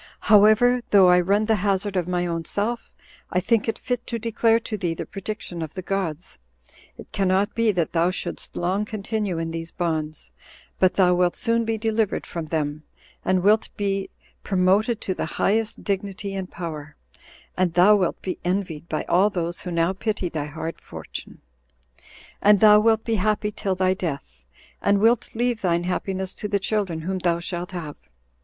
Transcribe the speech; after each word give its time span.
However, 0.21 0.81
though 0.89 1.09
I 1.09 1.19
run 1.19 1.45
the 1.45 1.57
hazard 1.61 1.95
of 1.95 2.07
my 2.07 2.25
own 2.25 2.43
self, 2.43 2.91
I 3.29 3.39
think 3.39 3.67
it 3.67 3.77
fit 3.77 4.07
to 4.07 4.17
declare 4.17 4.59
to 4.61 4.75
thee 4.75 4.95
the 4.95 5.05
prediction 5.05 5.61
of 5.61 5.75
the 5.75 5.83
gods. 5.83 6.39
It 6.97 7.11
cannot 7.11 7.53
be 7.53 7.71
that 7.73 7.91
thou 7.91 8.09
shouldst 8.09 8.55
long 8.55 8.83
continue 8.83 9.37
in 9.37 9.51
these 9.51 9.71
bonds; 9.71 10.31
but 10.79 10.95
thou 10.95 11.13
wilt 11.13 11.35
soon 11.35 11.65
be 11.65 11.77
delivered 11.77 12.25
from 12.25 12.47
them, 12.47 12.81
and 13.23 13.43
wilt 13.43 13.69
be 13.77 14.09
promoted 14.43 15.01
to 15.01 15.13
the 15.13 15.25
highest 15.37 15.83
dignity 15.83 16.33
and 16.33 16.49
power, 16.49 16.95
and 17.55 17.75
thou 17.75 17.95
wilt 17.95 18.19
be 18.23 18.39
envied 18.43 18.89
by 18.89 19.03
all 19.03 19.29
those 19.29 19.61
who 19.61 19.69
now 19.69 19.93
pity 19.93 20.29
thy 20.29 20.45
hard 20.45 20.81
fortune; 20.81 21.41
and 22.41 22.59
thou 22.59 22.79
wilt 22.79 23.03
be 23.05 23.17
happy 23.21 23.51
till 23.51 23.75
thy 23.75 23.93
death, 23.93 24.45
and 24.81 24.97
wilt 24.99 25.35
leave 25.35 25.61
thine 25.61 25.83
happiness 25.83 26.33
to 26.33 26.47
the 26.47 26.57
children 26.57 27.01
whom 27.01 27.19
thou 27.19 27.39
shalt 27.39 27.69
have. 27.69 27.97